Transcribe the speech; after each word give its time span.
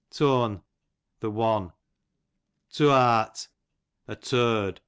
Tone, 0.09 0.63
the 1.19 1.29
one. 1.29 1.73
Tooart, 2.73 3.47
a 4.07 4.15
t— 4.15 4.71
d. 4.71 4.79